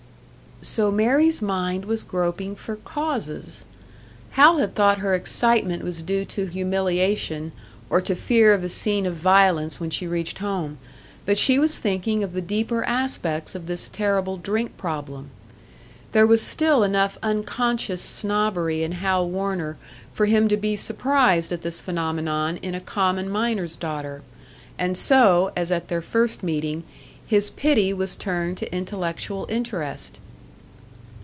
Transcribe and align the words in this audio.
So 0.63 0.91
Mary's 0.91 1.41
mind 1.41 1.85
was 1.85 2.03
groping 2.03 2.55
for 2.55 2.75
causes! 2.75 3.65
Hal 4.33 4.59
had 4.59 4.75
thought 4.75 4.99
her 4.99 5.15
excitement 5.15 5.81
was 5.83 6.03
due 6.03 6.23
to 6.25 6.45
humiliation, 6.45 7.51
or 7.89 7.99
to 8.01 8.13
fear 8.15 8.53
of 8.53 8.63
a 8.63 8.69
scene 8.69 9.07
of 9.07 9.15
violence 9.15 9.79
when 9.79 9.89
she 9.89 10.05
reached 10.05 10.37
home; 10.37 10.77
but 11.25 11.35
she 11.39 11.57
was 11.57 11.79
thinking 11.79 12.23
of 12.23 12.33
the 12.33 12.43
deeper 12.43 12.83
aspects 12.83 13.55
of 13.55 13.65
this 13.65 13.89
terrible 13.89 14.37
drink 14.37 14.77
problem. 14.77 15.31
There 16.11 16.27
was 16.27 16.43
still 16.43 16.83
enough 16.83 17.17
unconscious 17.23 18.03
snobbery 18.03 18.83
in 18.83 18.91
Hal 18.91 19.27
Warner 19.27 19.77
for 20.13 20.27
him 20.27 20.47
to 20.47 20.57
be 20.57 20.75
surprised 20.75 21.51
at 21.51 21.63
this 21.63 21.81
phenomenon 21.81 22.57
in 22.57 22.75
a 22.75 22.79
common 22.79 23.31
miner's 23.31 23.75
daughter; 23.75 24.21
and 24.77 24.95
so, 24.95 25.51
as 25.55 25.71
at 25.71 25.87
their 25.87 26.03
first 26.03 26.43
meeting, 26.43 26.83
his 27.25 27.49
pity 27.49 27.91
was 27.93 28.15
turned 28.15 28.57
to 28.59 28.71
intellectual 28.71 29.47
interest. 29.49 30.19